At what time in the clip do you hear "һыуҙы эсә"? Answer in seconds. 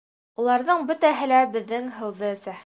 2.01-2.59